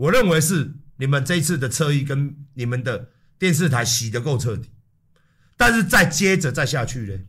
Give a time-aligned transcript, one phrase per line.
[0.00, 4.70] 我认为是你们这一次的侧翼跟你们的电视台洗得够彻底，
[5.58, 7.20] 但是再接着再下去呢？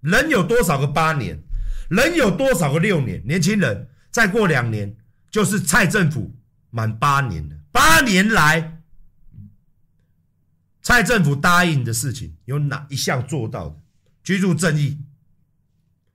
[0.00, 1.42] 人有多少个八年？
[1.88, 3.20] 人有多少个六年？
[3.26, 4.96] 年轻人再过两年
[5.28, 6.36] 就是蔡政府
[6.70, 7.56] 满八年了。
[7.72, 8.80] 八年来，
[10.82, 13.76] 蔡政府答应的事情有哪一项做到的？
[14.22, 15.00] 居住正义、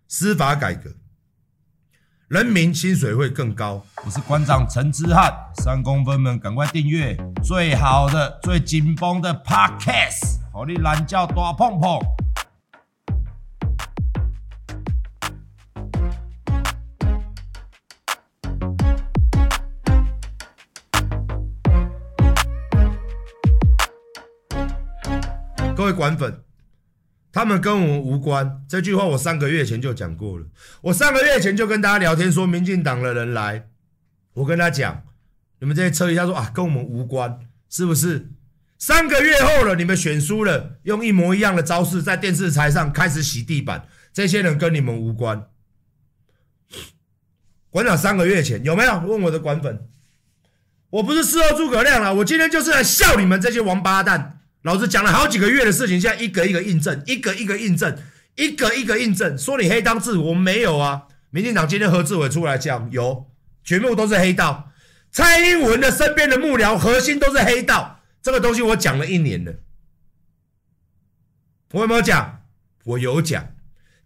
[0.07, 0.95] 司法改革。
[2.35, 3.81] 人民薪水会更高。
[4.05, 11.97] 我是馆长陈之汉，三公分们赶快订阅最好的、最紧绷的 Podcast，好你懒觉大碰碰。
[25.73, 26.37] 各位馆粉。
[27.35, 30.45] 他们跟我们无关，这句话我三个月前就讲过了。
[30.83, 33.67] 我三个月前就跟大家聊天说，民进党的人来，
[34.35, 35.03] 我跟他讲，
[35.59, 38.29] 你们这些车一下说啊，跟我们无关，是不是？
[38.79, 45.49] 三个月后了，你们选输了，用一模一样的招式在电视台上开始洗地板，这些人跟你们无关。
[47.69, 49.85] 馆长三个月前有没有问我的馆粉？
[50.89, 54.34] 我不是事后诸葛亮了，我今天就是来笑你们这些王八蛋。
[54.65, 57.95] 老子讲了好几个月的事情，现在一个一个印证，一个一个印证，
[58.35, 59.37] 一个一个印证。
[59.37, 61.03] 说你黑当自我们没有啊？
[61.29, 63.29] 民进党今天何志伟出来讲，有，
[63.63, 64.71] 全部都是黑道。
[65.11, 69.53] 蔡英文的身边的幕僚核心都是黑道，这个东西我讲了一年了。
[71.73, 72.41] 我有没有讲？
[72.85, 73.53] 我有讲，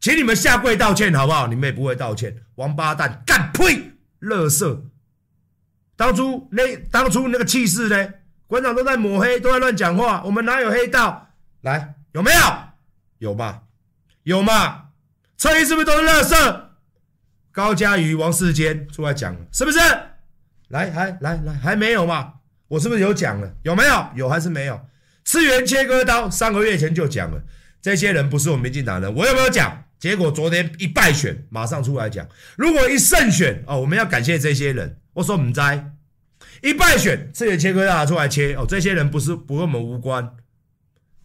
[0.01, 1.47] 请你们下跪道歉好不好？
[1.47, 4.81] 你们也不会道歉，王八蛋，干呸，垃圾。
[5.95, 8.13] 当初那当初那个气势呢？
[8.49, 10.23] 馆长都在抹黑，都在乱讲话。
[10.25, 11.29] 我们哪有黑道？
[11.61, 12.39] 来，有没有？
[13.19, 13.61] 有吧？
[14.23, 14.85] 有嘛？
[15.37, 16.61] 侧翼是不是都是垃圾？
[17.51, 19.77] 高嘉瑜、王世坚出来讲了，是不是？
[20.69, 22.33] 来，还来来，还没有嘛？
[22.69, 23.53] 我是不是有讲了？
[23.61, 24.07] 有没有？
[24.15, 24.81] 有还是没有？
[25.23, 27.43] 次元切割刀，三个月前就讲了，
[27.79, 29.13] 这些人不是我们民进党人。
[29.13, 29.83] 我有没有讲？
[29.99, 32.27] 结果昨天一败选，马上出来讲。
[32.57, 34.97] 如果一胜选哦，我们要感谢这些人。
[35.13, 35.61] 我说唔知。
[36.61, 40.35] 一败选，次元切割拿出来切哦，这些人不是不跟我们无关，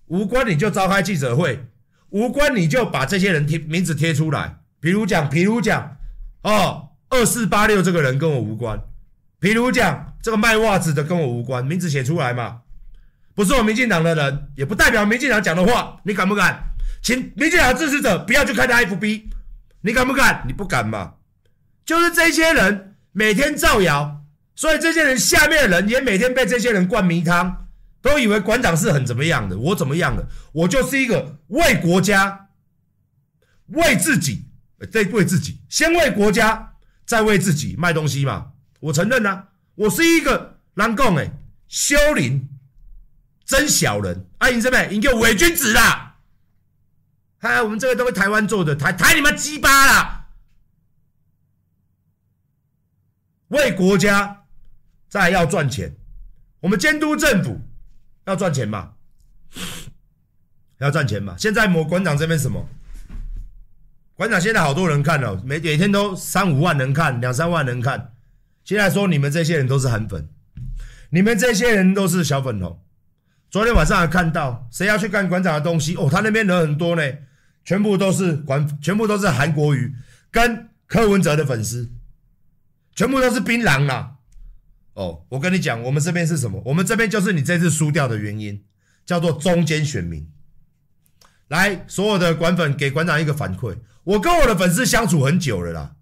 [0.06, 1.66] 无关你就召开记者会，
[2.10, 5.96] 无关你就把这些人贴名字贴出来，比如讲，比如讲，
[6.42, 8.80] 哦，二四八六这个人跟我无关，
[9.40, 12.60] 比如讲这个卖袜子的跟我无关，名字写出来嘛，
[13.34, 16.70] 不是我民进党的人，也不代表民进党讲的话，你敢不敢？
[17.02, 19.24] 请民进党支持者不要去看他 FB，
[19.80, 20.44] 你敢不敢？
[20.46, 21.14] 你不敢嘛？
[21.84, 24.23] 就是这些人每天造谣。
[24.56, 27.66] 所以这些人下面的人也每天被这些人灌迷汤，
[28.00, 29.58] 都以为馆长是很怎么样的。
[29.58, 30.28] 我怎么样的？
[30.52, 32.48] 我就是一个为国家、
[33.68, 34.44] 为自己，
[34.92, 38.52] 对，为自己，先为国家，再为自己卖东西嘛。
[38.78, 41.32] 我承认啊，我是一个狼共哎，
[41.66, 42.48] 修林
[43.44, 44.48] 真小人啊！
[44.50, 46.18] 你这边你给我伪君子啦！
[47.38, 50.28] 嗨，我们这个都是台湾做的，台台你妈鸡巴啦！
[53.48, 54.43] 为国家。
[55.14, 55.94] 再要赚钱，
[56.58, 57.60] 我们监督政府
[58.26, 58.94] 要赚钱嘛？
[60.78, 61.36] 要赚钱嘛？
[61.38, 62.68] 现在某馆长这边什么？
[64.16, 68.12] 馆长现在好多人看了，每每天都三五万人看，两三万人看。
[68.64, 70.28] 现在说你们这些人都是韩粉，
[71.10, 72.82] 你们这些人都是小粉红。
[73.48, 75.94] 昨天晚上还看到谁要去看馆长的东西？
[75.94, 77.02] 哦，他那边人很多呢，
[77.64, 79.94] 全部都是馆，全部都是韩国瑜
[80.32, 81.88] 跟柯文哲的粉丝，
[82.96, 84.13] 全部都是槟榔啦。
[84.94, 86.62] 哦，我跟你讲，我们这边是什么？
[86.66, 88.64] 我们这边就是你这次输掉的原因，
[89.04, 90.30] 叫做中间选民。
[91.48, 93.78] 来，所有的馆粉给馆长一个反馈。
[94.04, 95.96] 我跟我的粉丝相处很久了啦，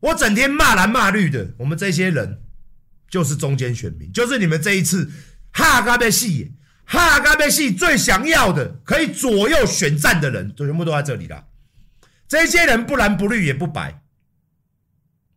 [0.00, 2.42] 我整天骂蓝骂绿的，我们这些人
[3.08, 5.10] 就是中间选民，就是你们这一次
[5.52, 11.46] 哈嘎贝系哈嘎贝系最想要的，可以左右选战的人，都全部都在这里啦。
[12.28, 13.99] 这些人不蓝不绿也不白。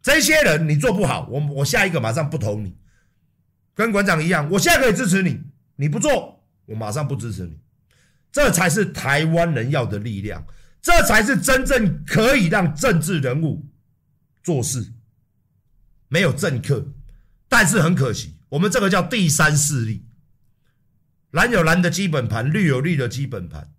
[0.03, 2.75] 这些人你做不好，我我下一个马上不投你，
[3.73, 5.41] 跟馆长一样，我现在可以支持你，
[5.77, 7.57] 你不做，我马上不支持你，
[8.29, 10.45] 这才是台湾人要的力量，
[10.81, 13.65] 这才是真正可以让政治人物
[14.43, 14.91] 做事，
[16.09, 16.85] 没有政客，
[17.47, 20.05] 但是很可惜，我们这个叫第三势力，
[21.31, 23.71] 蓝有蓝的基本盘，绿有绿的基本盘，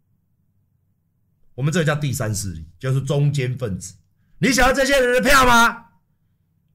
[1.56, 3.97] 我们这个叫第三势力，就是中间分子，
[4.38, 5.83] 你想要这些人的票吗？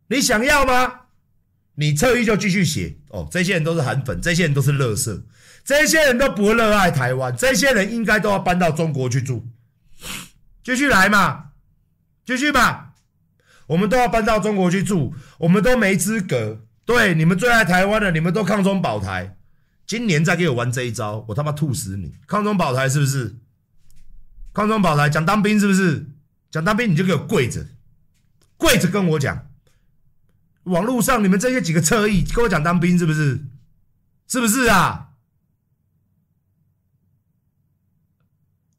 [0.09, 1.01] 你想要吗？
[1.75, 3.27] 你侧翼就继续写哦。
[3.31, 5.23] 这些人都是韩粉，这些人都是乐色，
[5.63, 9.47] 这些人都不热爱台湾，这些人应该都要搬到中国去住。
[10.61, 11.51] 继续来嘛，
[12.25, 12.93] 继续吧，
[13.67, 19.37] 我们都要搬到中国去住，我们都没资格，对，你们最爱台湾的，你们都抗中保台。
[19.87, 22.13] 今年再给我玩这一招，我他妈吐死你！
[22.27, 23.37] 抗中保台是不是？
[24.53, 26.07] 抗中保台讲当兵是不是？
[26.51, 27.65] 讲当兵你就给我跪着，
[28.57, 29.48] 跪着跟我讲。
[30.63, 33.45] 网络上你们这些几个侧翼跟我讲当兵是不是？
[34.27, 35.09] 是不是啊？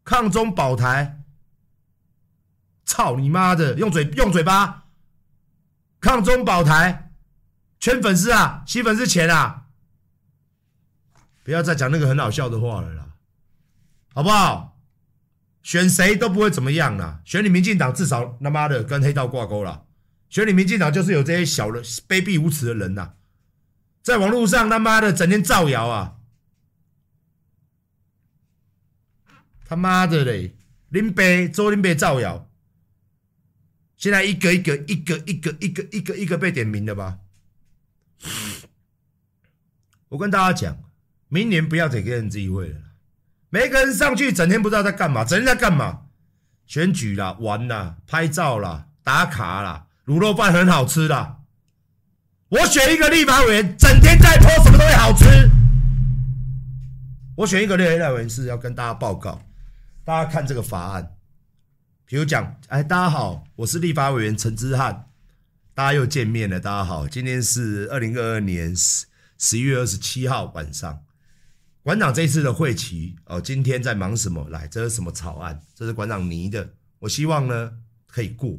[0.05, 1.23] 抗中保台，
[2.85, 3.75] 操你妈的！
[3.77, 4.87] 用嘴用嘴巴，
[6.01, 7.13] 抗中保台，
[7.79, 9.67] 圈粉丝啊，吸粉丝钱啊！
[11.43, 13.09] 不要再讲那个很好笑的话了啦，
[14.15, 14.79] 好不好？
[15.63, 19.87] 选谁都不会怎么样啦，选你民进党至少他妈的跟黑道挂钩了。
[20.31, 23.15] 选你民进党就是有这些小的卑鄙无耻的人呐、啊，
[24.01, 26.19] 在网络上他妈的整天造谣啊！
[29.67, 30.57] 他妈的嘞，
[30.89, 32.49] 林北周林北造谣，
[33.97, 37.19] 现在一个一个一个一个一个一个一个被点名了吧？
[40.11, 40.83] 我跟大家讲，
[41.29, 42.81] 明年不要再给人机会了，
[43.49, 46.07] 每个人上去整天不知道在干嘛，整天在干嘛？
[46.67, 49.89] 选举啦，玩啦，拍照啦，打卡啦。
[50.07, 51.37] 卤肉饭很好吃的，
[52.49, 55.51] 我选一个立法委员，整天在 po 什么东西好吃。
[57.37, 59.43] 我选一个立法委员是要跟大家报告，
[60.05, 61.17] 大家看这个法案。
[62.07, 65.11] 比如讲，哎，大家好，我是立法委员陈之汉，
[65.75, 66.59] 大家又见面了。
[66.59, 69.07] 大家好，今天是二零二二年十
[69.39, 71.05] 十一月二十七号晚上，
[71.83, 74.49] 馆长这次的会期哦，今天在忙什么？
[74.49, 75.61] 来，这是什么草案？
[75.75, 76.71] 这是馆长拟的，
[77.01, 77.73] 我希望呢
[78.07, 78.59] 可以过。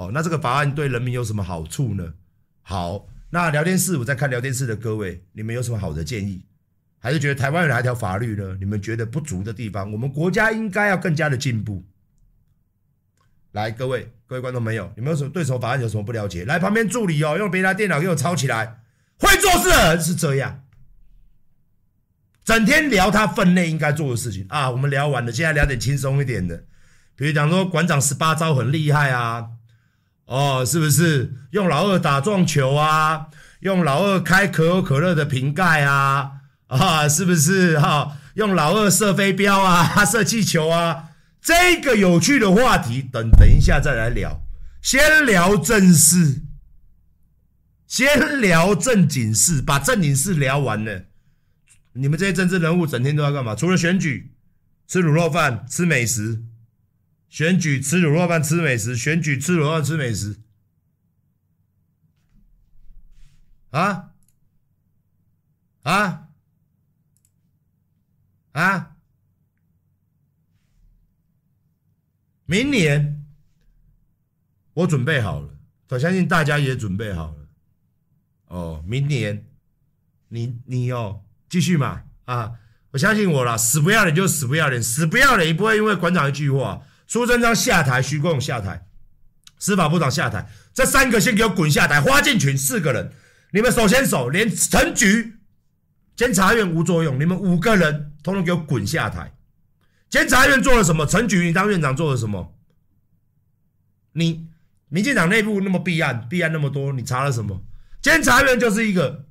[0.00, 2.14] 哦，那这个法案对人民有什么好处呢？
[2.62, 6.46] 好，那聊天室我在看聊天室的各位，你们有什么好的建议？
[6.98, 8.56] 还是觉得台湾有哪一条法律呢？
[8.58, 11.84] 你们觉得不足的地方，我们国家应该要更加的进步。
[13.52, 16.46] 来，各位各位观众朋友，你们有什么对什么法案有什么不了解？
[16.46, 18.80] 来，旁边助理哦，用别人的电脑给我抄起来。
[19.18, 20.64] 会做事的人是这样，
[22.42, 24.70] 整天聊他分内应该做的事情啊。
[24.70, 26.64] 我们聊完了，现在聊点轻松一点的，
[27.16, 29.50] 比如讲说馆长十八招很厉害啊。
[30.30, 33.26] 哦，是不是用老二打撞球啊？
[33.62, 36.30] 用老二开可口可乐的瓶盖啊？
[36.68, 41.08] 啊，是不是哈、用老二射飞镖啊， 射气球啊？
[41.42, 44.40] 这个有趣的话题，等等一下再来聊。
[44.80, 46.42] 先聊正事，
[47.88, 51.06] 先聊正经事，把正经事聊完了。
[51.94, 53.56] 你们这些政治人物整天都要干嘛？
[53.56, 54.32] 除了选举，
[54.86, 56.40] 吃卤肉饭，吃美食。
[57.30, 60.40] 选举吃卤肉饭吃美食，选举吃卤肉饭吃美食，
[63.70, 64.10] 啊
[65.82, 66.28] 啊
[68.52, 68.96] 啊！
[72.46, 73.24] 明年
[74.74, 75.56] 我准备好了，
[75.90, 77.48] 我相信大家也准备好了。
[78.46, 79.46] 哦，明年
[80.28, 82.58] 你你哦，继续嘛啊！
[82.90, 86.84] 我相信我啦，死不要脸就死不要脸，死不要脸也不会因为馆长一句话。
[87.10, 88.86] 苏贞昌下台，徐国勇下台，
[89.58, 92.00] 司法部长下台，这三个先给我滚下台。
[92.00, 93.12] 花敬群四个人，
[93.50, 95.34] 你们手牵手，连陈菊
[96.14, 99.34] 监察院无作用，你们五个人通通给我滚下台。
[100.08, 101.04] 监察院做了什么？
[101.04, 102.56] 陈菊，你当院长做了什么？
[104.12, 104.46] 你
[104.88, 107.60] 民进党内部那么弊案，弊案那么多，你查了什么？
[108.00, 109.26] 监察院就是一个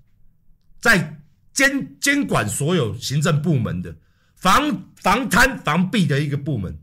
[0.81, 1.21] 在
[1.53, 3.95] 监监管所有行政部门的
[4.35, 6.77] 防防贪防弊的一个部门。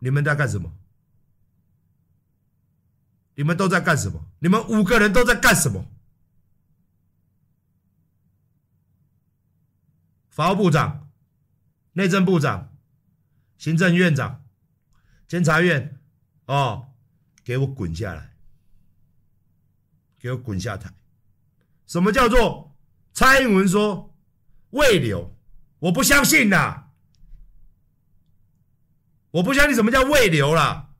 [0.00, 0.70] 你们在干什么？
[3.36, 4.26] 你们都在干什么？
[4.40, 5.86] 你们五个人都在干什么？
[10.28, 11.08] 法务部长、
[11.92, 12.76] 内政部长、
[13.56, 14.44] 行政院长、
[15.28, 15.98] 监察院，
[16.46, 16.92] 哦，
[17.44, 18.36] 给我滚下来！
[20.18, 20.92] 给我滚下台！
[21.86, 22.76] 什么叫做
[23.12, 24.14] 蔡英文说
[24.70, 25.34] 未留？
[25.78, 26.89] 我不相信呐！
[29.32, 30.90] 我不相信什么叫未留了，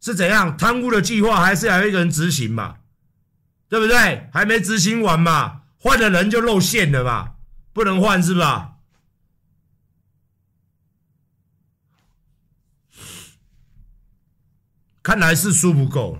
[0.00, 2.78] 是怎样贪污的计划，还是要有一个人执行嘛？
[3.68, 4.28] 对不对？
[4.32, 7.34] 还没执行完嘛，换了人就露馅了嘛，
[7.72, 8.76] 不能换是吧？
[15.02, 16.18] 看来是输不够，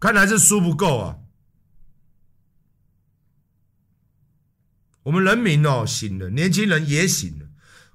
[0.00, 1.18] 看来是输不够啊。
[5.06, 7.46] 我们人民哦醒了，年轻人也醒了。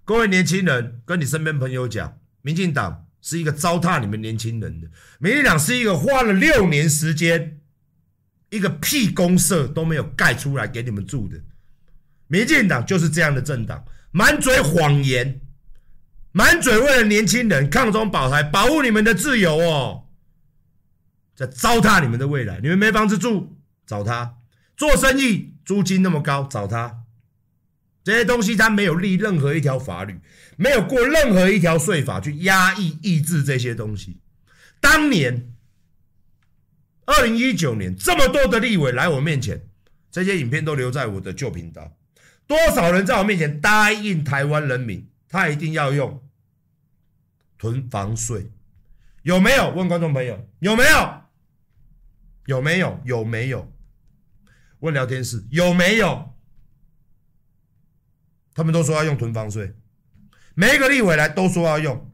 [0.06, 4.88] 各位年轻人，跟你身边朋友讲，民进党是一个糟蹋你们年轻人的。
[5.20, 7.60] 民进党是一个花了六年时间，
[8.50, 11.38] 一个屁公社都没有盖出来给你们住的。
[12.28, 15.42] 民进党就是这样的政党，满嘴谎言，
[16.32, 20.08] 满嘴为了年轻人抗中保台，保护你们的自由哦，
[21.36, 22.62] 在糟蹋你们的未来。
[22.62, 24.38] 你们没房子住，找他
[24.78, 27.01] 做生意，租金那么高，找他
[28.04, 30.20] 这些东西，他没有立任何一条法律，
[30.58, 34.20] 没有过任何一条税法去压抑抑制这些东西。
[34.80, 35.54] 当年
[37.06, 39.68] 二零一九年，这么多的立委来我面前，
[40.12, 41.96] 这些影片都留在我的旧频道。
[42.48, 46.24] 多少人在我面前答应台湾人民，他一定要用
[47.58, 48.52] 囤房税？
[49.22, 49.70] 有没有？
[49.70, 51.22] 问观众朋友有没有？
[52.48, 53.00] 有没有？
[53.06, 53.72] 有没有？
[54.80, 56.31] 问聊天室有没有？
[58.54, 59.74] 他们都说要用囤房税，
[60.56, 62.12] 每一个立委来都说要用，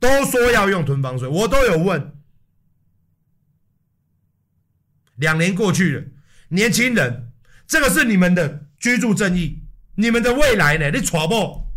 [0.00, 2.12] 都说要用囤房税，我都有问。
[5.16, 6.04] 两年过去了，
[6.48, 7.32] 年轻人，
[7.66, 9.62] 这个是你们的居住正义。
[9.98, 10.90] 你们的未来呢？
[10.90, 11.68] 你娶不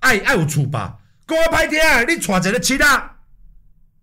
[0.00, 0.98] 爱爱有厝吧？
[1.24, 2.02] 讲我歹听啊！
[2.02, 3.10] 你娶一个七仔，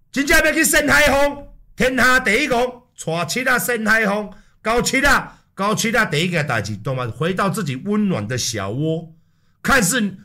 [0.09, 7.07] 真正要去生海风，天下第一个娶七仔生海风，搞七仔搞七仔第一个代志，懂吗？
[7.07, 9.13] 回到自己温暖的小窝，
[9.67, 10.17] 看是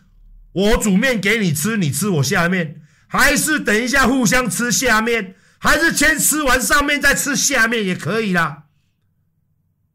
[0.52, 8.66] 我煮面给你吃，你吃我下面，还是等一下互相吃下面，还是先吃完上面再吃下面也可以啦。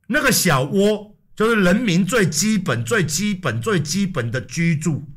[0.08, 1.14] 那个小窝。
[1.38, 5.08] 就是人民最基本、最基本、最基本的居住，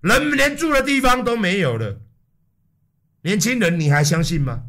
[0.00, 2.00] 人连住的地方都没有了。
[3.22, 4.64] 年轻人，你还相信吗？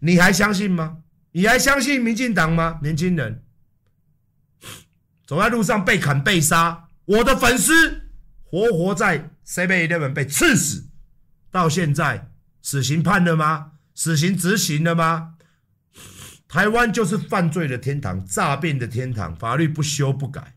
[0.00, 0.98] 你还相信吗？
[1.32, 2.78] 你还相信民进党吗？
[2.82, 3.42] 年轻人，
[5.26, 8.10] 走在路上被砍被杀，我的粉丝
[8.44, 10.88] 活活在7-11被刺死，
[11.50, 12.30] 到现在
[12.62, 13.72] 死刑判了吗？
[13.94, 15.34] 死刑执行了吗？
[16.48, 20.56] 台湾就是犯罪的天堂，诈骗的天堂，法律不修不改，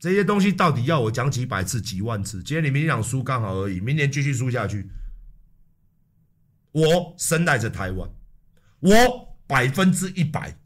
[0.00, 2.42] 这些东西到底要我讲几百次、几万次？
[2.42, 4.90] 今天你民进党输刚好而已，明年继续输下去，
[6.72, 8.10] 我深爱着台湾，
[8.80, 10.58] 我百分之一百。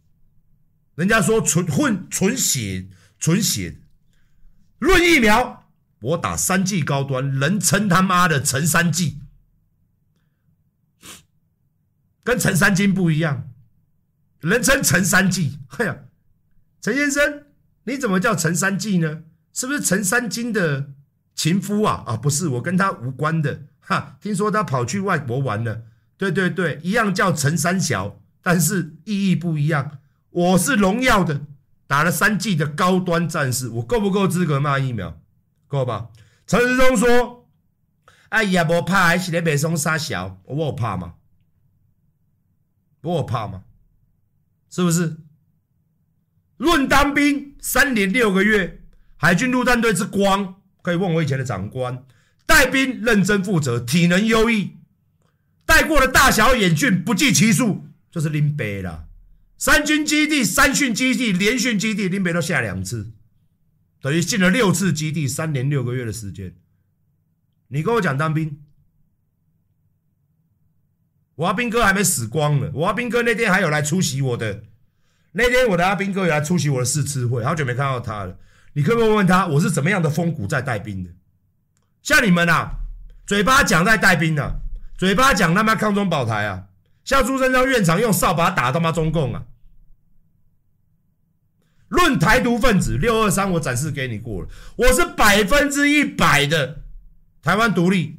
[0.94, 2.86] 人家说纯混纯血
[3.18, 3.81] 纯血，
[4.82, 5.68] 论疫苗，
[6.00, 9.20] 我打三剂高端，人称他妈的陈三剂，
[12.24, 13.48] 跟陈三金不一样。
[14.40, 15.98] 人称陈三季，哎呀，
[16.80, 17.44] 陈先生，
[17.84, 19.22] 你怎么叫陈三季呢？
[19.52, 20.90] 是不是陈三金的
[21.36, 22.02] 情夫啊？
[22.04, 23.66] 啊，不是，我跟他无关的。
[23.78, 25.84] 哈，听说他跑去外国玩了。
[26.16, 29.98] 对对对，一样叫陈三小，但是意义不一样。
[30.30, 31.46] 我是荣耀的，
[31.92, 35.20] 打了三剂的高端战士，我够不够资格骂疫苗？
[35.68, 36.08] 够吧？
[36.46, 37.46] 陈时中说
[38.32, 41.16] ：“哎呀，不怕，还是在北松杀小，我有怕吗？
[43.02, 43.64] 我怕吗？”
[44.72, 45.18] 是不是？
[46.56, 48.80] 论当兵三年六个月，
[49.18, 52.06] 海军陆战队之光，可以问我以前的长官。
[52.46, 54.78] 带兵认真负责，体能优异，
[55.66, 59.08] 带过的大小演训不计其数，就是林北了。
[59.64, 63.12] 三军基地、三训基地、联训基地，林北都下两次，
[64.00, 66.56] 等于进了六次基地，三年六个月的时间。
[67.68, 68.60] 你跟我讲当兵。
[71.36, 74.64] 我阿兵哥还没死光呢，我阿兵哥那天还有来出席我的，
[75.30, 78.36] 那天我的阿兵哥有来出席我的试吃会，好久没看到他了。
[78.72, 81.10] 你可不可以问问他，我是怎么样的风骨在带兵的？
[82.02, 82.80] 像你们啊，
[83.24, 84.56] 嘴巴讲在带兵啊，
[84.98, 86.66] 嘴巴讲他妈抗中保台啊，
[87.04, 89.44] 像朱正昌院长用扫把打他妈中共啊。
[91.92, 96.84] 论台独分子六二三，我展示给你过了，我是百分之一百的
[97.42, 98.18] 台湾独立，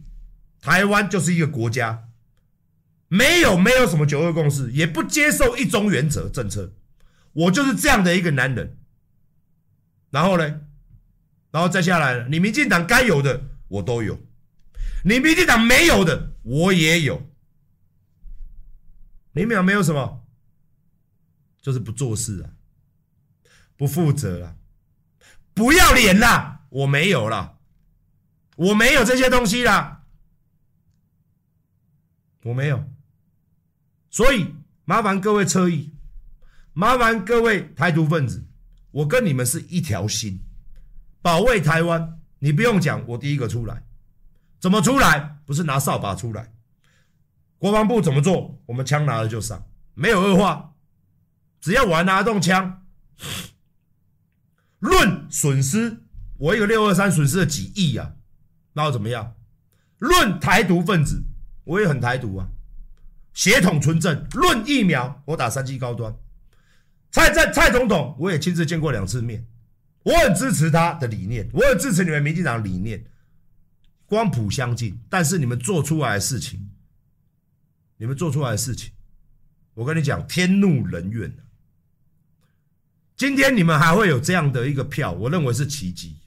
[0.61, 2.07] 台湾就是一个国家。
[3.07, 6.73] 没有，没有什么九二共识，也不接受一中原则政策。
[7.33, 8.77] 我就是这样的一个男人。
[10.11, 10.61] 然后呢，
[11.49, 14.19] 然后再下来了，你民进党该有的我都有，
[15.03, 17.27] 你民进党没有的我也有。
[19.33, 20.23] 你们没有什么，
[21.59, 22.53] 就是不做事啊，
[23.75, 24.55] 不负责了，
[25.53, 26.61] 不要脸啦！
[26.69, 27.57] 我没有了，
[28.55, 30.03] 我没有这些东西啦，
[32.43, 32.83] 我没有。
[34.09, 35.93] 所以麻烦各位侧翼，
[36.73, 38.47] 麻烦各位台独分子，
[38.91, 40.39] 我跟你们是一条心，
[41.21, 42.19] 保卫台湾。
[42.39, 43.83] 你不用讲，我第一个出来。
[44.59, 45.37] 怎么出来？
[45.45, 46.53] 不是拿扫把出来。
[47.57, 48.61] 国防部怎么做？
[48.65, 50.73] 我们枪拿了就上，没有恶化。
[51.61, 52.85] 只要我还拿得动枪，
[54.83, 56.03] 论损失，
[56.37, 58.15] 我一个六二三损失了几亿啊，
[58.73, 59.33] 那又怎么样？
[59.97, 61.23] 论台独分子，
[61.63, 62.49] 我也很台独啊。
[63.33, 66.13] 血统纯正，论疫苗，我打三剂高端。
[67.11, 69.47] 蔡蔡蔡总统，我也亲自见过两次面，
[70.03, 73.05] 我很支持他的理念，我很支持你们民进党的理念。
[74.05, 76.69] 光谱相近，但是你们做出来的事情，
[77.95, 78.91] 你们做出来的事情，
[79.75, 81.33] 我跟你讲，天怒人怨。
[83.15, 86.17] 今天你们还会有这样的一个票，我认为是奇迹。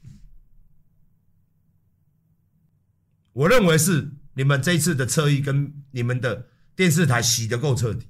[3.33, 8.07] 我认为是你们这一次的侧翼跟你们的电视台洗得够彻底，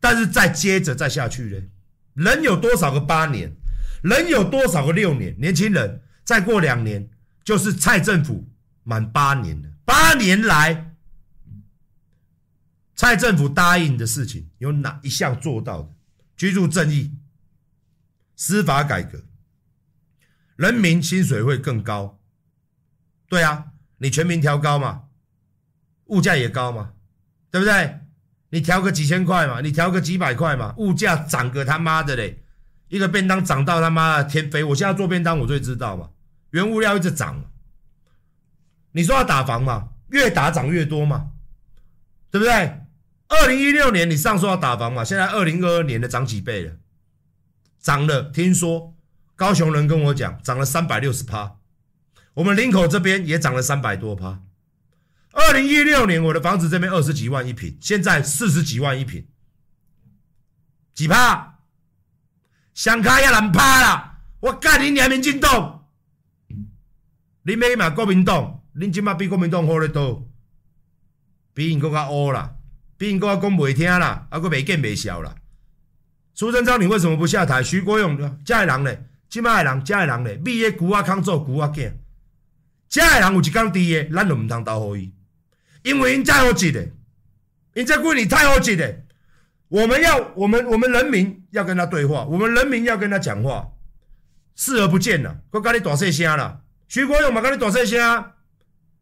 [0.00, 1.62] 但是再接着再下去呢？
[2.14, 3.54] 人有多少个八年？
[4.02, 5.38] 人有多少个六年？
[5.38, 7.08] 年轻人，再过两年
[7.44, 8.48] 就是蔡政府
[8.82, 9.68] 满八年了。
[9.84, 10.96] 八年来，
[12.96, 15.94] 蔡政府答应的事情有哪一项做到的？
[16.36, 17.12] 居住正义、
[18.44, 19.22] 司法改革，
[20.56, 22.18] 人民薪水会更高。
[23.28, 23.66] 对啊。
[23.98, 25.04] 你全民调高嘛，
[26.06, 26.94] 物价也高嘛，
[27.52, 28.00] 对不对？
[28.48, 32.42] 你调个几千块嘛，你调个几百块嘛，物价涨个他妈的嘞，
[32.88, 34.64] 一个便当涨到他妈的天飞。
[34.64, 36.10] 我现在做便当，我最知道嘛，
[36.50, 37.44] 原物料一直涨。
[38.90, 41.30] 你说要打房嘛，越打涨越多嘛，
[42.32, 42.52] 对不对？
[43.28, 46.76] 二零一六年你上说要打房嘛，现在二零二二年的涨几倍了？
[47.82, 48.96] 涨了，听说
[49.34, 51.58] 高雄人跟我讲，涨了三百六十趴。
[52.34, 54.40] 我们林口这边也涨了三百多趴。
[55.32, 59.26] 二零一六年我的房子这边二十几万一平，现在四十几万一平，
[60.94, 61.58] 几趴？
[62.72, 64.20] 想开也难趴啦！
[64.40, 65.88] 我干你娘民进党，
[67.42, 70.30] 你没买国民党，你今嘛比国民党好得多，
[71.52, 72.56] 比因更加乌啦，
[72.96, 75.34] 比因更加讲袂听啦，啊，阁袂见袂笑啦。
[76.34, 77.62] 苏贞昌，你为什么不下台？
[77.62, 81.92] 徐国勇，这的人嘞，今嘛的人，这的人嘞，米的龟仔扛做龟仔囝。
[82.88, 85.12] 这个人有一天低的，咱就唔通投予伊，
[85.90, 86.88] 因为因太好挤的，
[87.74, 89.00] 因这规你太好挤的。
[89.68, 93.68] 我们要，我们我们人民要跟他对话，我们人民要跟他讲话，
[94.54, 96.60] 视而不见了，我跟你大细声了。
[96.88, 98.24] 徐国勇嘛，跟你大细声，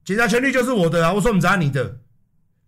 [0.05, 1.99] 警察权利就是我的啊，我说唔知你的，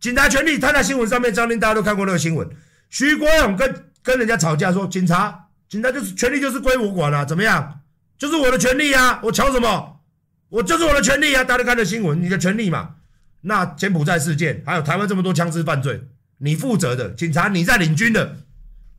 [0.00, 2.48] 警察权利，他在新闻上面，张天大家都看过那个新闻，
[2.90, 7.80] 徐国勇跟跟人家吵架说，警察，警察就是权利就是归我管了，啊，怎么样？
[8.18, 10.00] 就是我的权利啊，我瞧什么？
[10.48, 11.42] 我就是我的权利啊！
[11.42, 12.96] 大家看的新闻，你的权利嘛。
[13.40, 18.36] 那柬埔寨事件，还有台湾这么多枪支犯罪，你负责的警察，你在领军的，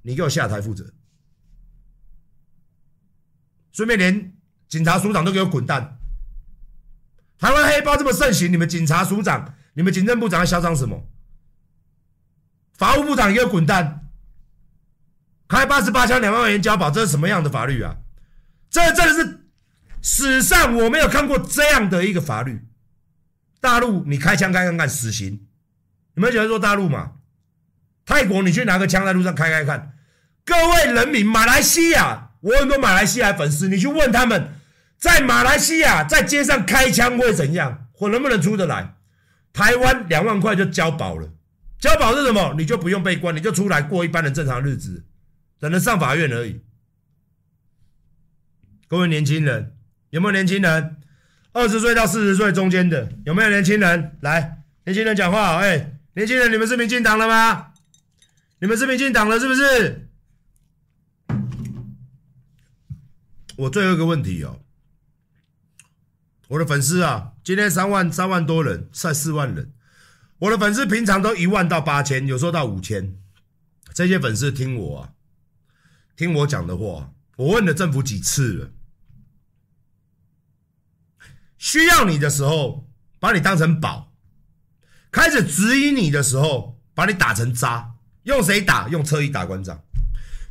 [0.01, 0.91] 你给我下台负责。
[3.71, 4.33] 顺便连
[4.67, 5.99] 警察署长都给我滚蛋。
[7.37, 11.07] 台湾黑帮这么盛行，你们警察署长、你们警政部长还嚣张什么？
[12.73, 14.02] 法务部长也给我滚蛋。
[15.53, 17.97] 开八十八枪两万元交保，这是什么样的法律啊？
[18.71, 19.39] 这真的是。
[20.01, 22.65] 史上我没有看过这样的一个法律，
[23.61, 25.45] 大陆你开枪开看看死刑，
[26.15, 27.11] 你们喜欢说大陆嘛？
[28.03, 29.93] 泰国你去拿个枪在路上开开看，
[30.43, 34.55] 各位人民，马来西亚我很多马来西亚粉丝，你去问他们，
[34.97, 38.95] 在马来西亚在街上开枪会怎样，我能不能出得来？
[39.53, 41.29] 台湾两万块就交保了，
[41.79, 42.55] 交保是什么？
[42.57, 45.05] 你就不用被关，你就出来过一般的正常日子，
[45.63, 46.59] 只能上法院而已。
[48.89, 49.77] 各位年轻人。
[50.09, 50.97] 有没有年轻人？
[51.53, 54.17] 二十岁到四十岁中间的有没有年轻人？
[54.19, 55.59] 来，年轻人讲话。
[55.59, 57.71] 哎，年轻人，你们是民进党了吗？
[58.59, 60.09] 你们是民进党了是不是？
[63.55, 64.59] 我最后一个问题哦，
[66.49, 69.71] 我的粉丝啊，今天三万三万多人，才四万人。
[70.39, 73.15] 我的粉丝平常都一万到八千，有时候到五千。
[73.93, 75.13] 这些粉丝听我啊，
[76.15, 78.71] 听我讲的话，我问了政府几次了。
[81.57, 82.87] 需要你的时候，
[83.19, 84.11] 把你当成宝；
[85.11, 87.95] 开始质疑你的时候，把你打成渣。
[88.23, 88.87] 用谁打？
[88.89, 89.83] 用侧翼打馆长。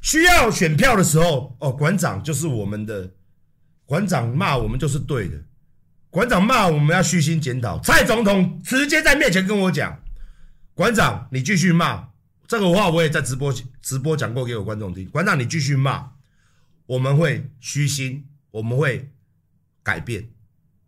[0.00, 3.12] 需要选票的时候，哦，馆长就是我们的，
[3.86, 5.44] 馆长骂我们就是对的。
[6.10, 7.78] 馆长骂我们要虚心检讨。
[7.80, 10.02] 蔡总统直接在面前跟我讲
[10.74, 12.08] ：“馆长，你继续骂
[12.52, 15.08] 这个话，我也在直播直播讲过给我观众听。
[15.08, 16.10] 馆长，你继续骂，
[16.84, 19.10] 我们会虚心，我们会
[19.82, 20.28] 改变。”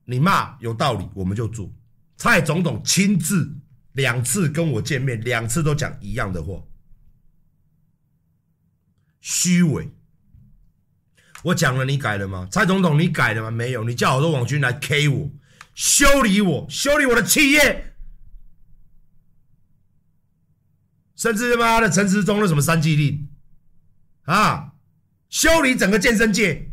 [0.05, 1.73] 你骂有道理，我们就做。
[2.19, 3.51] 蔡总统亲自
[3.93, 6.63] 两次跟我见面，两次都讲一样的话，
[9.23, 9.89] 虚伪。
[11.45, 12.47] 我讲了，你改了吗？
[12.51, 13.51] 蔡总统，你改了吗？
[13.51, 15.31] 没有，你叫好多网军来 K 我，
[15.75, 17.94] 修理我，修理我的企业，
[21.15, 23.29] 甚至他妈的陈时中的什么三季令
[24.23, 24.75] 啊，
[25.29, 26.73] 修理整个健身界。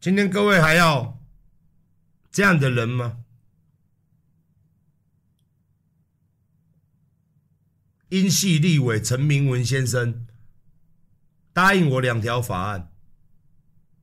[0.00, 1.22] 今天各位还要
[2.32, 3.18] 这样的人吗？
[8.08, 10.26] 英系立委陈明文先生
[11.52, 12.90] 答应我两条法案，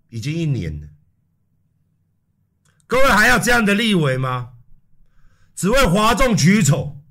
[0.09, 0.87] 已经一年了。
[2.85, 4.56] 各位还要这样的立委吗？
[5.57, 7.03] 只为哗众取宠。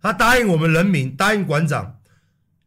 [0.00, 2.00] 他答应我们人民，答应馆长，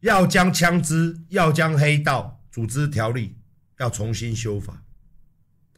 [0.01, 3.37] 要将枪支、要将黑道组织条例
[3.79, 4.83] 要重新修法。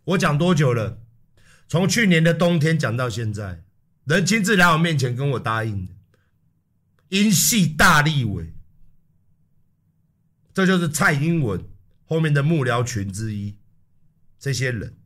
[0.05, 0.99] 我讲多久了？
[1.67, 3.63] 从去年的冬天讲到现在，
[4.05, 5.93] 人亲自来我面前跟我答应的，
[7.09, 8.51] 英系大立委，
[10.51, 11.63] 这就是蔡英文
[12.05, 13.59] 后面的幕僚群之一。
[14.39, 14.97] 这些人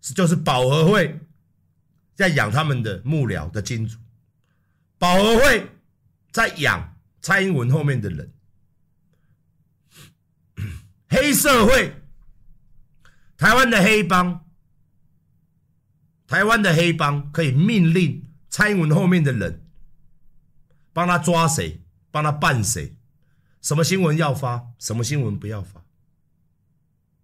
[0.00, 1.20] 是就是保和会
[2.18, 3.96] 在养他们的幕僚的金主。
[4.98, 5.70] 保和会
[6.32, 8.34] 在养蔡英文后面的人，
[11.08, 11.94] 黑社会，
[13.36, 14.44] 台湾的黑帮，
[16.26, 19.64] 台湾的黑帮可以命令蔡英文后面的人
[20.92, 22.96] 帮他抓谁，帮他办谁，
[23.62, 25.84] 什么新闻要发，什么新闻不要发，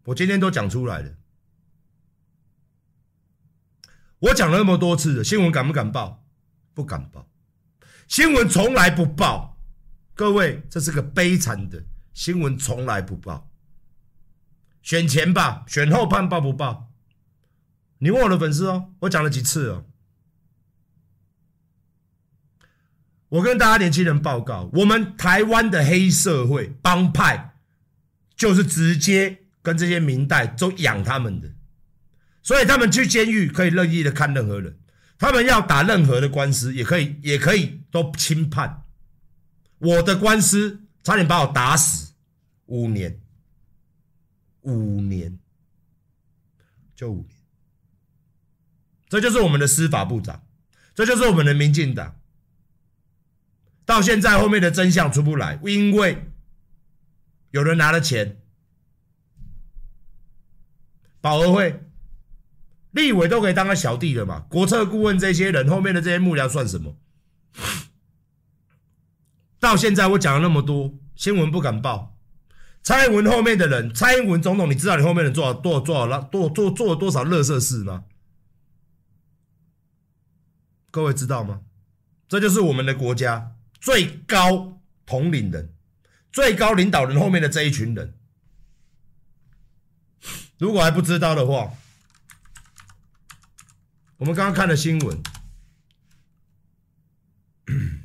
[0.04, 1.16] 我今天都讲出来了。
[4.25, 6.25] 我讲了那么多次了，新闻敢不敢报？
[6.73, 7.29] 不敢报。
[8.09, 9.59] 新闻从来不报，
[10.15, 11.85] 各位，这是个悲惨的
[12.15, 13.51] 新闻，从来不报。
[14.83, 16.91] 选前吧，选后判报不报？
[17.99, 19.85] 你问我的粉丝哦，我讲了几次哦。
[23.29, 27.57] 我跟大家年轻人报告，我们台湾的黑社会帮派，
[28.37, 31.54] 就是直接跟这些民代都养他们的，
[32.44, 34.78] 所以他们去监狱可以任意的看任何人。
[35.18, 38.85] 他们要打任何的官司，也可以，也可以都轻判。
[39.78, 42.12] 我的官司差点把我打死，
[42.66, 43.20] 五年，
[44.62, 45.38] 五年，
[46.94, 47.30] 就五年。
[49.09, 50.44] 这就是我们的司法部长，
[50.94, 52.20] 这就是我们的民进党。
[53.87, 56.26] 到现在后面的真相出不来，因为
[57.52, 58.42] 有人拿了钱，
[61.20, 61.84] 保和会。
[62.94, 64.40] 立委都可以当个小弟了嘛？
[64.48, 66.96] 国策顾问这些人后面的这些幕僚算什么？
[69.61, 72.16] 到现在我讲了那么多，新闻不敢报。
[72.83, 78.04] 蔡英文后面的人，蔡英文总统，你知道你后面人做了多少多少多做做了多少垃圾事吗？
[80.90, 81.62] 各位知道吗？
[82.28, 85.74] 这就是我们的国家最高统领人、
[86.30, 88.14] 最高领导人后面的这一群人。
[90.59, 91.72] 如果还不知道的话，
[94.16, 95.22] 我们刚刚看了新闻，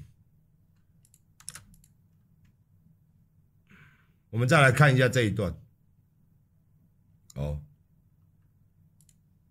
[4.32, 5.56] 我们再来看一下这一段。
[7.36, 7.62] 哦，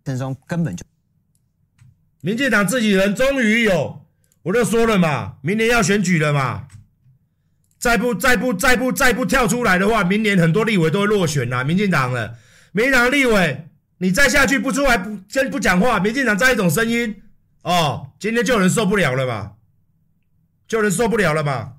[0.05, 0.85] 陈时中根本就，
[2.21, 4.05] 民进党自己人终于有，
[4.43, 6.69] 我就说了嘛，明年要选举了嘛，
[7.79, 12.37] 再不再不再不再不跳出来的话，明年很多立委都会落选啦，民进党了，
[12.73, 13.68] 民进党立委。
[13.99, 17.23] 你再下去不出来不先不讲话，民进党再一种声音
[17.63, 19.55] 哦，今天就有人受不了了吧？
[20.67, 21.75] 就有人受不了了吧？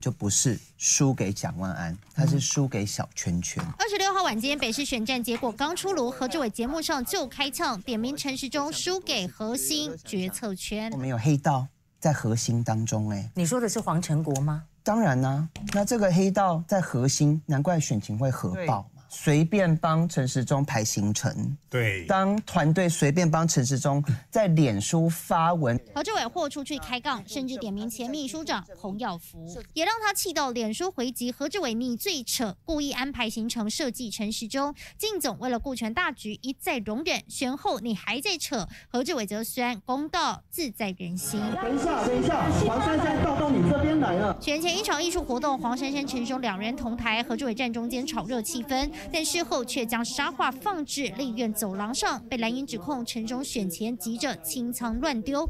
[0.00, 3.62] 就不是输给蒋万安，他是输给小圈圈。
[3.78, 10.92] 二十六号晚间，北市选战结果刚出炉，何志伟节目上就开呛，点名陈时中输给核心决策圈。
[10.92, 11.66] 我们有黑道
[11.98, 14.62] 在核心当中，哎，你说的是黄成国吗？
[14.84, 18.88] 当然啦、啊，那这个黑道在核心，难怪选情会核爆。
[19.08, 41.40] 随便帮陈时中排行程，对，当团队随便帮陈时中在脸书发文，何志伟豁出去开杠，甚至点名前秘书长洪耀福，也让他气到脸书回击何志伟，你最扯，故意安排行程设计陈时中，靳总为了顾全大局一再容忍，选后你还在扯，何志伟则宣公道自在人心。
[41.62, 44.38] 等一下，等一下，黄珊珊到到你这边来了。
[44.40, 48.90] 选前一场艺术活动，黄珊珊、陈时中两人同台，何志伟站中间炒热气氛。
[49.12, 55.48] 但事后却将沙画放置立院走廊上，被蓝营指控陈忠选前急着清仓乱丢。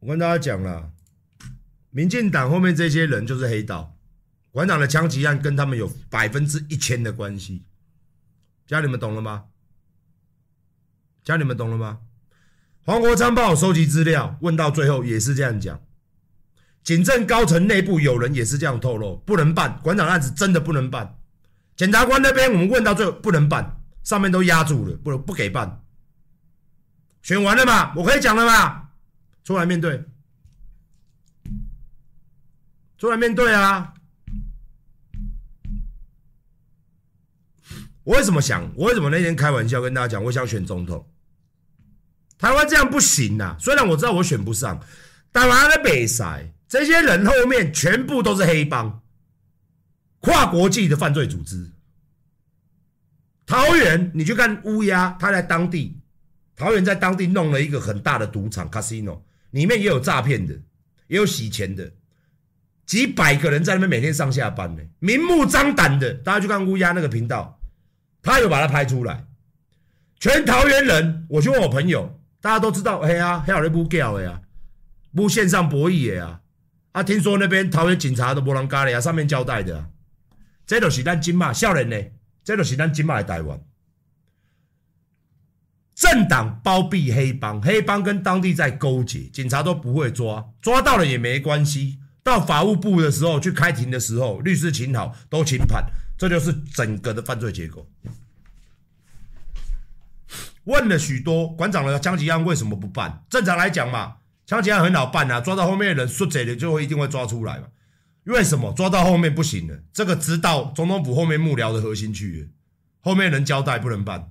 [0.00, 0.90] 我跟大家讲了，
[1.90, 3.94] 民进党后面这些人就是黑道，
[4.50, 7.62] 馆长的枪击案跟他们有百分之一千的关系。
[8.66, 9.44] 家你们懂了吗？
[11.22, 12.00] 家你们懂了吗？
[12.84, 15.80] 黄国昌帮我收集资料，问到最后也是这样讲。
[16.82, 21.18] 警政高层内部有人也是这样透露，不能办馆长案子，真的不能办。
[21.76, 25.80] 检察官那边，我们问到最后不能办，上面都压住了，不能不给办。
[27.22, 28.90] 选完了嘛，我可以讲了嘛，
[29.44, 30.04] 出来面对，
[32.98, 33.94] 出来面对啊！
[38.02, 38.68] 我为什么想？
[38.76, 41.08] 我为什么那天开玩笑跟大家讲，我想选总统？
[42.38, 43.56] 台湾这样不行呐！
[43.60, 44.80] 虽然我知道我选不上，
[45.30, 49.02] 但我在比赛，这些人后面全部都是黑帮。
[50.20, 51.70] 跨国际的犯罪组织，
[53.44, 56.00] 桃园，你去看乌鸦，他在当地，
[56.56, 60.54] 桃园在当地弄了一个很大的赌场 casino，里面也有诈骗的，
[61.08, 61.92] 也有洗钱的，
[62.86, 67.60] 几百个人在那边每天上下班呢，明目张胆的，大家去看乌鸦那个频道，
[68.22, 69.26] 他有把它拍出来。
[70.18, 74.40] 全桃园人，我去问我朋友，大家都知道，嘿啊，还有人不叫的呀，
[75.14, 76.40] 不线上博弈的呀，啊，
[77.00, 79.88] 听说那边桃园警察都没人干的呀，上面交代的，
[80.66, 81.96] 这都是咱金马少年呢，
[82.42, 83.60] 这都是咱金马的台湾。
[85.94, 92.00] 政党包庇黑帮，黑帮跟当地在勾结，警察都不会抓，抓到了也没关系。
[92.24, 95.84] 到法务部的时候去开庭的时候，律师请好都轻判，
[96.18, 97.88] 这就是整个的犯罪结构。
[100.64, 103.24] 问了许多馆长的枪击案为什么不办？
[103.28, 104.16] 正常来讲嘛，
[104.52, 107.68] 枪击案很好办啊，抓到后面的人说贼的就会一定会抓出来嘛。
[108.24, 109.82] 为什么抓到后面不行了？
[109.94, 112.48] 这个直到总统府后面幕僚的核心去了，
[113.00, 114.30] 后面人交代不能办。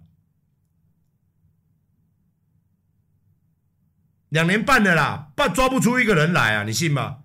[4.29, 7.23] 两年半的啦，办抓不出一个人来啊，你信吗？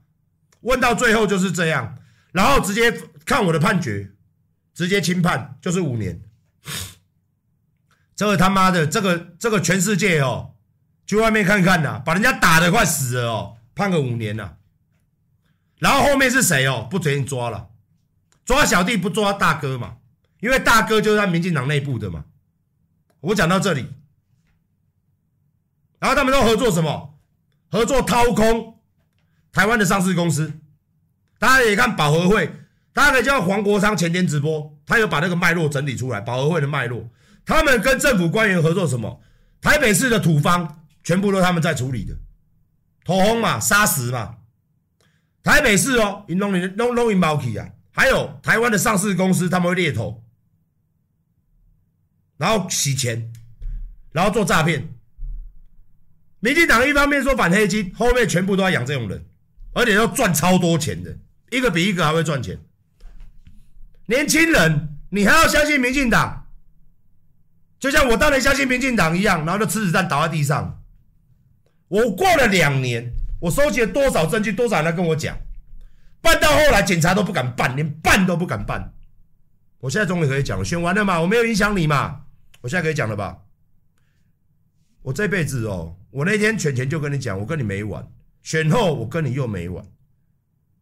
[0.63, 1.99] 问到最后就是这样，
[2.33, 2.91] 然后直接
[3.27, 4.13] 看我的判决，
[4.73, 6.23] 直接轻判就是五年。
[8.17, 10.56] 这个他妈的，这个这个全世界哦，
[11.07, 14.55] 去外面看看呐，把人家打得快死了哦，判个五年呐。
[15.79, 16.87] 然后后面是谁哦？
[16.91, 17.69] 不准抓了，
[18.45, 19.99] 抓小弟不抓大哥嘛，
[20.41, 22.25] 因为大哥就是在民进党内部的嘛。
[23.21, 23.87] 我讲到这里，
[25.99, 27.19] 然后他们都合作什么？
[27.69, 28.79] 合作掏空
[29.53, 30.61] 台湾的上市公司。
[31.39, 32.51] 大家也看保和会，
[32.93, 37.11] 大家可以叫黄国昌前天直播，他有把那个脉络整理出来，保和会的脉络。
[37.45, 39.21] 他们跟政府官员合作什么？
[39.61, 42.17] 台北市的土方全部都他们在处理的，
[43.05, 44.39] 土轰嘛，砂石嘛。
[45.41, 47.69] 台北市哦，因弄你弄弄你毛起啊！
[47.93, 50.25] 还有台湾的上市公司，他们会猎头，
[52.39, 53.33] 然后洗钱，
[54.11, 54.93] 然后做诈骗。
[56.41, 59.25] 民进党一方面说反黑金，后面全部都在养这种人，
[59.75, 61.17] 而且要赚超多钱的，
[61.53, 62.59] 一个比一个还会赚钱。
[64.07, 66.49] 年轻人，你还要相信民进党？
[67.79, 70.83] 就像我当年相信民进党一样，然后就吃子弹倒在地上。
[71.89, 75.39] 我过了两年，我收集了多少证据，多少人来跟我讲，
[76.21, 78.93] 办到后来警察都不敢办，连办都不敢办。
[79.79, 82.27] 我现在终于可以讲了，选完了嘛，我没有影响你嘛，
[82.63, 83.43] 我现在可以讲了吧？
[85.03, 88.11] 我这辈子哦，我那天选前就跟你讲，我跟你没完，
[88.43, 89.85] 选后我跟你又没完。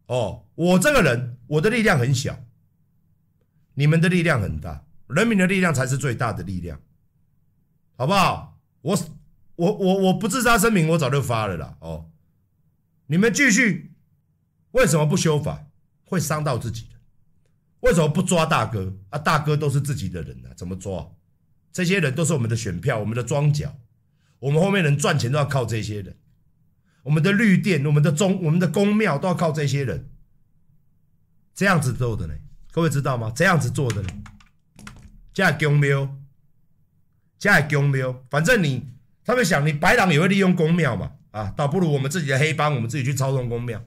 [0.07, 2.39] 哦，我这个人，我的力量很小，
[3.75, 4.83] 你们的力量很大。
[5.07, 6.79] 人民的力量才是最大的力量，
[7.95, 8.57] 好不好？
[8.81, 8.97] 我
[9.55, 11.77] 我我我不自杀声明，我早就发了啦。
[11.79, 12.11] 哦，
[13.07, 13.93] 你们继续，
[14.71, 15.67] 为什么不修法？
[16.03, 16.95] 会伤到自己的。
[17.81, 19.19] 为什么不抓大哥啊？
[19.19, 21.11] 大哥都是自己的人啊，怎么抓？
[21.71, 23.77] 这些人都是我们的选票，我们的庄脚，
[24.39, 26.17] 我们后面能赚钱都要靠这些人。
[27.03, 30.09] 我们的绿电，我们的中，我们的宫庙都要靠这些人。
[31.53, 32.33] 这样子做的呢？
[32.71, 33.31] 各位知道吗？
[33.35, 34.09] 这样子做的呢？
[35.33, 36.17] 加公庙，
[37.37, 38.87] 加公庙，反正你
[39.25, 43.83] 他们想，你白狼也会利用公庙嘛，啊，倒不如我们自己的黑帮，我们自己去操纵公庙。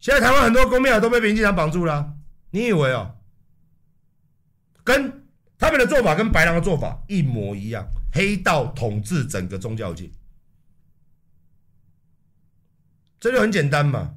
[0.00, 2.14] 现在台湾很多公庙都被民进党绑住了，
[2.50, 3.16] 你以为哦？
[4.82, 5.26] 跟
[5.58, 10.10] 他们的做法跟白狼的做法一模一样，黑道统治整个宗教界，
[13.20, 14.14] 这就很简单嘛，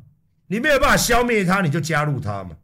[0.48, 2.58] 你没有办法消灭他，你就加入他嘛，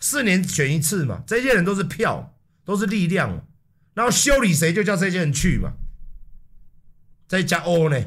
[0.00, 2.32] 四年选一次嘛，这些人都是票。
[2.66, 3.46] 都是力量，
[3.94, 5.74] 然后修理谁就叫这些人去嘛。
[7.26, 8.00] 再加欧呢，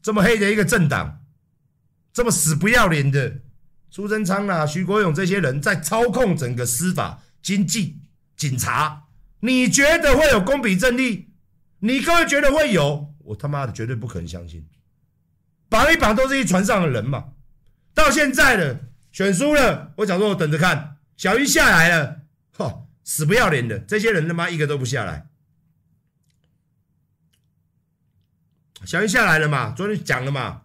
[0.00, 1.24] 这么黑的一个政党，
[2.12, 3.40] 这么死不要脸的
[3.90, 8.00] 苏贞昌啊、徐国勇这些人在操控整个司法、经济、
[8.36, 9.04] 警察，
[9.40, 11.30] 你觉得会有公平正义？
[11.80, 13.14] 你各位觉得会有？
[13.20, 14.66] 我他妈的绝对不可能相信，
[15.68, 17.32] 绑一绑都是一船上的人嘛。
[17.94, 18.80] 到现在了，
[19.12, 22.20] 选输了，我想说我等着看，小英下来了，
[22.56, 22.84] 哈。
[23.04, 25.30] 死不要脸的这些人，他妈一个都不下来。
[28.84, 29.72] 小英下来了嘛？
[29.76, 30.62] 昨天讲了嘛？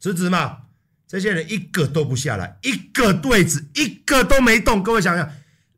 [0.00, 0.58] 辞职嘛？
[1.06, 4.82] 这些人一个都不下来，一个对子一个都没动。
[4.82, 5.30] 各位想想，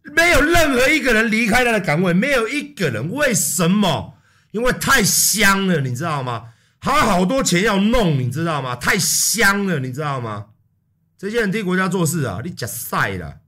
[0.03, 3.11] 没有任何一个人离开他的岗位，没有一个人。
[3.11, 4.17] 为什么？
[4.53, 6.53] 因为太香了，你知道吗？
[6.79, 8.77] 还有好多钱要弄，你知道吗？
[8.77, 10.47] 太香了，你知道吗？
[11.19, 13.41] 这些人替国家做事啊，你假赛了，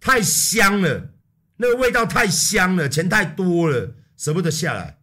[0.00, 1.10] 太香了。
[1.58, 4.95] 那个味道太香了，钱太多了，舍不得下来。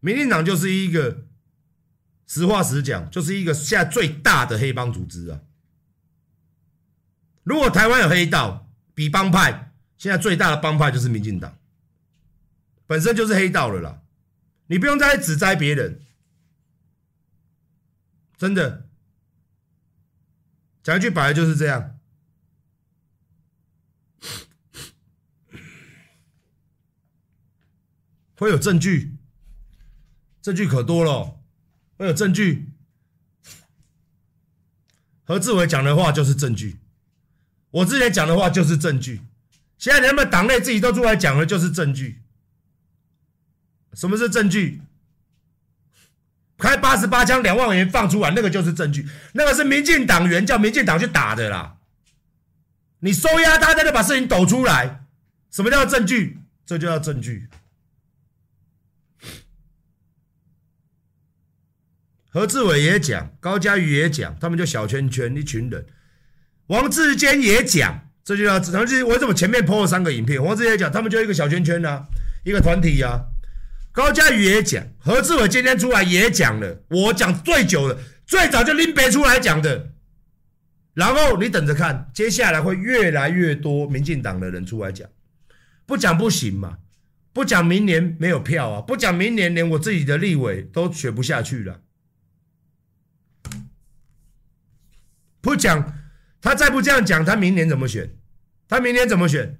[0.00, 1.26] 民进党就是一个，
[2.26, 5.40] 实话实讲，就是一个现在最大的黑帮组织啊！
[7.42, 11.58] 如果台湾有黑道，比帮派，现在最大的帮派就是民进党，
[12.86, 14.02] 本身就是黑道了啦。
[14.66, 16.00] 你不用再指摘别人，
[18.38, 18.88] 真的，
[20.82, 21.98] 讲一句白了就是这样。
[28.36, 29.18] 会有证据，
[30.42, 31.38] 证据可多了，
[31.98, 32.68] 我有证据。
[35.24, 36.78] 何志伟讲的话就是证据，
[37.70, 39.20] 我之前讲的话就是证据，
[39.78, 42.22] 现在他们党内自己都出来讲的就是证据。
[43.92, 44.80] 什么是证据？
[46.58, 51.76] 开八十八枪两万元放出来，那个就是证据，那个是民进党员叫民进党去打的啦。
[53.00, 55.04] 你收押他，他就把事情抖出来，
[55.50, 56.38] 什么叫证据？
[56.66, 57.48] 这就叫证据。
[62.32, 65.84] 何志伟也讲，高嘉瑜也讲，他们就小圈圈一群人。
[66.68, 70.42] 王志坚也讲，这就叫，他们我怎么前面 PO 了三个影片？
[70.42, 72.06] 王志坚讲，他们就一个小圈圈啊，
[72.44, 73.24] 一个团体啊。
[73.90, 79.90] 高嘉瑜也讲，何志伟今天出来也讲了，我讲最久的，最早就拎别出来讲的。
[80.94, 85.08] 然后你等着看，接下来会越来越多民进党的人出来讲，
[85.84, 86.78] 不讲不行嘛，
[87.32, 91.80] 不讲明年没有票啊，不讲明年连我自己的立委都选不下去了。
[95.40, 95.94] 不讲，
[96.40, 98.16] 他再不这样讲，他明年怎么选？
[98.68, 99.58] 他明年怎么选？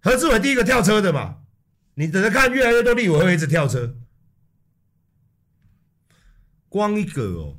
[0.00, 1.38] 何志伟第一个跳车的嘛？
[1.94, 3.96] 你等着看，越来越多立委会一直跳车。
[6.68, 7.58] 光一个哦，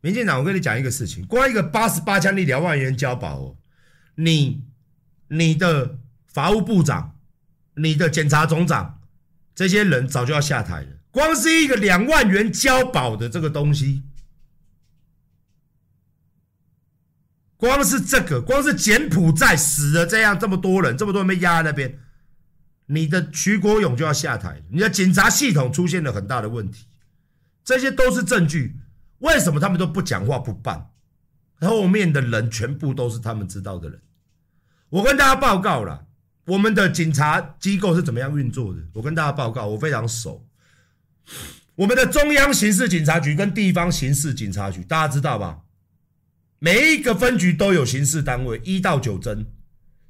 [0.00, 3.56] 民进党，我跟你讲一个事情，光一个八十八枪力两万元交保哦，
[4.16, 4.64] 你、
[5.28, 7.18] 你的法务部长、
[7.76, 9.00] 你的检察总长，
[9.54, 10.88] 这些人早就要下台了。
[11.10, 14.04] 光是一个两万元交保的这个东西。
[17.64, 21.98] 光是这个，光是柬埔寨死了这样这么多人，这么多人被压在那边，
[22.84, 26.84] 你的徐国勇就要下台，你的警察系统出现了很大的问题，
[27.64, 28.76] 这些都是证据。
[29.20, 30.90] 为什么他们都不讲话不办？
[31.62, 33.98] 后面的人全部都是他们知道的人。
[34.90, 36.04] 我跟大家报告了，
[36.44, 38.80] 我们的警察机构是怎么样运作的。
[38.92, 40.46] 我跟大家报告，我非常熟。
[41.76, 45.60] 我们的中央刑事警察局跟地方刑事警察局，大家知道吧？
[46.64, 49.44] 每一个分局都有刑事单位，一到九侦，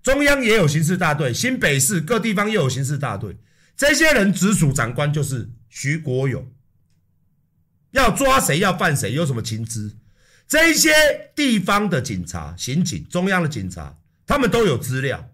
[0.04, 3.38] 中央也有刑事大队，新北市各地方又有刑事大队。
[3.76, 6.48] 这些人直属长官就是徐国勇，
[7.90, 9.96] 要抓谁要犯谁，有什么情资？
[10.46, 10.92] 这些
[11.34, 15.28] 地方的警察、刑警、中央的警察，他们都有资料，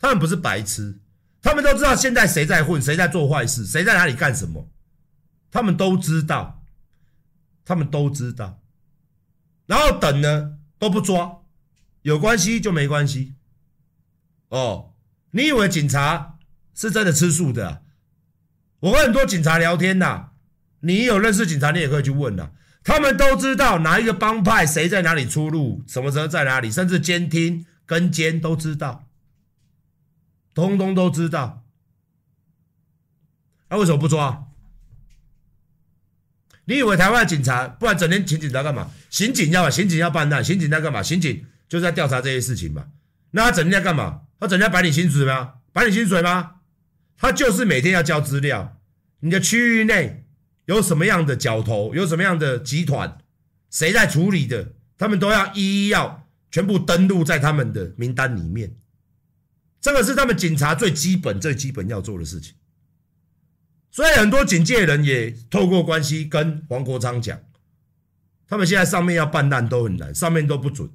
[0.00, 0.98] 他们不是白痴，
[1.40, 4.68] 他们都知道现在谁在混，谁在做坏事，谁在哪里干什么，
[5.52, 6.64] 他们都知道，
[7.64, 8.60] 他们都知道，
[9.66, 10.53] 然后等呢？
[10.78, 11.42] 都不抓，
[12.02, 13.34] 有关系就没关系。
[14.48, 14.94] 哦，
[15.30, 16.38] 你以为警察
[16.74, 17.82] 是真的吃素的？
[18.80, 20.30] 我跟很多警察聊天呐，
[20.80, 22.50] 你有认识警察，你也可以去问呐。
[22.82, 29.08] 他们都知道哪一个帮派谁在哪里出入，什么时候在哪里，甚至监听跟监都知道，
[30.52, 31.64] 通通都知道。
[33.70, 34.43] 那为什么不抓？
[36.66, 38.90] 你以为台湾的警察，不然整天请警察干嘛？
[39.10, 41.02] 刑警要嘛，刑警要办案，刑警在干嘛？
[41.02, 42.86] 刑警就是在调查这些事情嘛。
[43.32, 44.22] 那他整天在干嘛？
[44.40, 45.54] 他整天摆你薪水吗？
[45.72, 46.52] 摆你薪水吗？
[47.16, 48.80] 他就是每天要交资料，
[49.20, 50.24] 你的区域内
[50.66, 53.18] 有什么样的角头，有什么样的集团，
[53.70, 58.74] 谁在处理的，他们都要一一要全部登录在他们的名单里面。
[59.80, 62.54] 这个是他们警察最基本、最基本要做的事情。
[63.94, 67.38] 所以很多警界人也透过关系跟黄国昌讲，
[68.48, 70.90] 他们现在上面要办案都很难，上面都不准。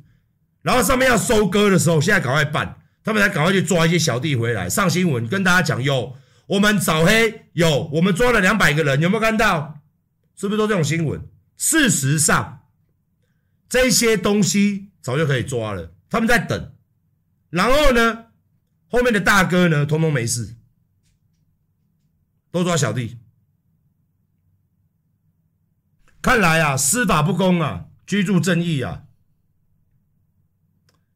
[0.64, 9.80] 然后上面要收割的时候，现在赶快办，他们才赶快去抓一些小弟回来上新闻，跟大家讲：有我们扫黑，有我们抓了两百个人，有没有看到？
[10.36, 11.26] 是不是都这种新闻？
[11.56, 12.64] 事实上，
[13.70, 16.74] 这些东西早就可以抓了，他们在等。
[17.50, 18.26] 然后呢，
[18.89, 20.58] 后面的大哥呢，通通没事。
[22.52, 23.18] 都抓小弟，
[26.22, 29.06] 看来啊，司法不公啊，居住正义啊，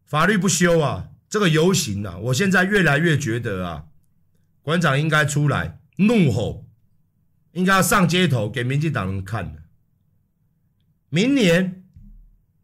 [0.06, 3.88] 法律不修啊，这个游行啊，我现在越来越觉得啊，
[4.62, 6.68] 馆长应该出来怒吼，
[7.54, 9.64] 应该要上街头给民进党人看。
[11.10, 11.84] 明年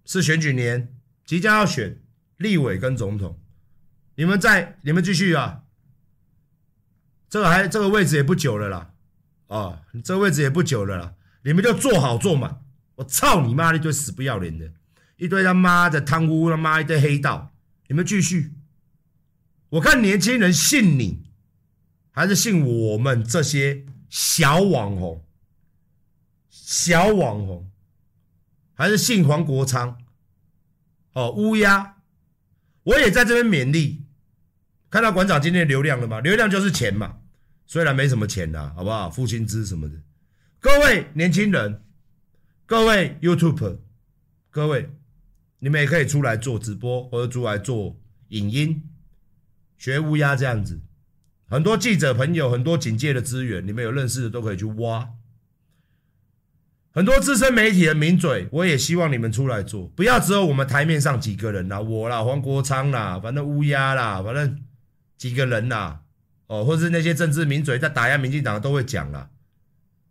[0.05, 0.95] 是选举年，
[1.25, 2.01] 即将要选
[2.37, 3.39] 立委跟总统，
[4.15, 5.63] 你们在，你们继续啊。
[7.29, 8.91] 这个还这个位置也不久了啦，
[9.47, 11.13] 啊，这个位置也不久了啦，
[11.43, 12.61] 你们就做好做满。
[12.95, 14.71] 我操你妈的一堆死不要脸的，
[15.17, 17.53] 一堆他妈的贪污，他妈一堆黑道，
[17.87, 18.53] 你们继续。
[19.69, 21.29] 我看年轻人信你，
[22.11, 25.23] 还是信我们这些小网红？
[26.49, 27.69] 小网红，
[28.73, 29.97] 还是信黄国昌？
[31.13, 31.97] 哦，乌鸦，
[32.83, 34.05] 我也在这边勉励。
[34.89, 36.19] 看到馆长今天的流量了吗？
[36.19, 37.18] 流量就是钱嘛，
[37.69, 39.11] 虽然没什么钱呐，好不好？
[39.11, 39.95] 付薪资什么的。
[40.59, 41.83] 各位年轻人，
[42.65, 43.77] 各位 YouTube，
[44.49, 44.89] 各位，
[45.59, 47.95] 你们也可以出来做直播，或者出来做
[48.29, 48.89] 影音。
[49.77, 50.81] 学乌鸦这样子，
[51.47, 55.07] 很多记者朋友，很多警界的资源，你们有认识的都可以去挖。
[56.91, 64.59] 很多资深媒体的名嘴，我也希望你们出来做，不要只有我们台面上几个人啦，我啦，黄国昌啦，反正乌鸦啦，反正
[65.19, 66.01] 几个人啦，
[66.49, 69.29] 哦，或者是那些政治名嘴在打压民进党都会讲啦。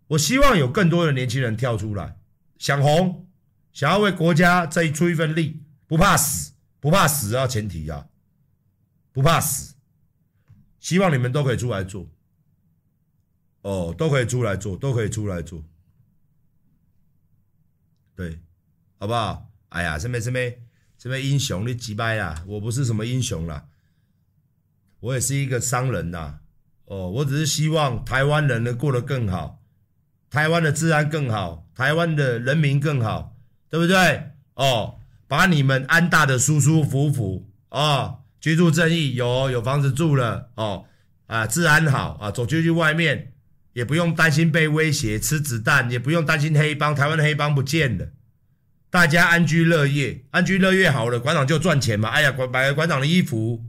[0.07, 2.17] 我希望有更多的年轻人跳出来，
[2.57, 3.27] 想红，
[3.73, 8.07] 想要为国家这一出一份力，不怕死，不怕死啊，前提啊。
[9.11, 9.75] 不怕死，
[10.79, 12.09] 希望你们都可以出来做，
[13.63, 15.65] 哦，都可以出来做，都可以出来做，
[18.15, 18.39] 对，
[18.99, 19.51] 好不好？
[19.71, 20.39] 哎呀，什么什么
[20.99, 22.45] 什么英雄，你击败啦！
[22.47, 23.69] 我不是什么英雄啦，
[25.01, 26.39] 我也是一个商人呐，
[26.87, 29.63] 哦，我只是希望台湾人能过得更好，
[30.31, 33.37] 台湾的治安更好，台湾的人民更好，
[33.71, 34.31] 对不对？
[34.55, 37.81] 哦，把你们安大的舒舒服服啊。
[37.81, 40.85] 哦居住正义，有有房子住了哦，
[41.27, 43.33] 啊，治安好啊，走出去外面
[43.73, 48.11] 也不用担心被威胁，吃子弹也不用担心黑帮，台湾的黑帮不见了，
[48.91, 52.11] 大家安居乐业，安居乐业好了，馆长就赚钱嘛。
[52.11, 53.65] 哎呀，馆买了馆长的衣服，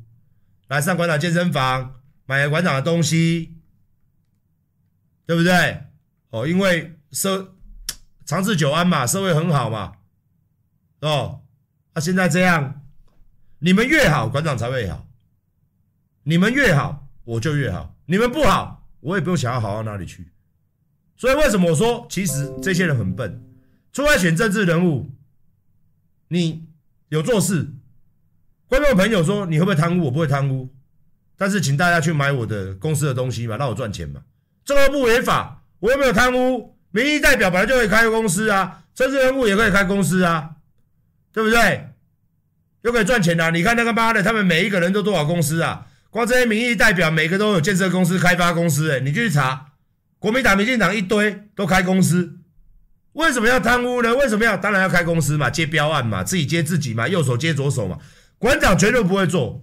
[0.70, 3.58] 来上馆长健身房，买馆长的东西，
[5.26, 5.84] 对不对？
[6.30, 7.56] 哦，因为社
[8.24, 9.98] 长治久安嘛，社会很好嘛，
[11.02, 11.42] 哦，
[11.94, 12.86] 那、啊、现在这样。
[13.62, 15.06] 你们越好，馆长才会好。
[16.24, 17.94] 你们越好，我就越好。
[18.06, 20.32] 你们不好，我也不用想要好到哪里去。
[21.18, 23.44] 所以为什么我说，其实这些人很笨，
[23.92, 25.12] 出来选政治人物，
[26.30, 26.70] 你
[27.10, 27.74] 有做事。
[28.70, 30.06] 观众朋友说你会不会贪污？
[30.06, 30.70] 我不会贪污，
[31.36, 34.22] 但是请大家去买我的公司的东西嘛，让我赚钱嘛。
[34.64, 36.78] 这个不违法，我又没有贪污。
[36.92, 40.52] 民意代表本来就可以开公司啊，政治人物也可以开公司啊，
[41.34, 41.90] 对不对？
[42.84, 45.88] 又可以赚钱的、啊，你看那个妈的，他们每一个人都多少公司啊？
[46.12, 49.74] 光这些民意代表，每个都有建设公司、开发公司、欸，诶你去查，
[50.20, 52.38] 国民党、民进党一堆都开公司，
[53.14, 54.16] 为什么要贪污呢？
[54.16, 54.56] 为什么要？
[54.56, 57.98] 当然要开公司嘛，接标案嘛，自己接自己嘛，右手接左手嘛。
[58.40, 59.62] 馆长绝对不会做，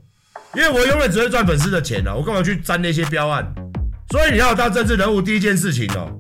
[0.55, 3.51] 因为我永远只会赚粉丝的钱啊，我干嘛去沾那些标案？
[4.11, 6.12] 所以你要当政治人物，第一件事情哦，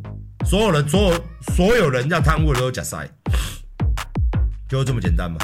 [0.46, 3.06] 所有人、所有所有人要贪污的都假塞，
[4.66, 5.38] 就这么简单嘛。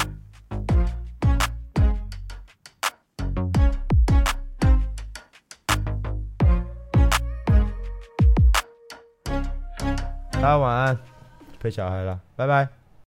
[10.31, 10.97] 大家晚安，
[11.59, 12.82] 陪小孩了，拜拜。